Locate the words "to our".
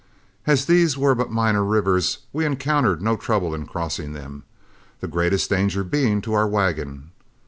6.23-6.47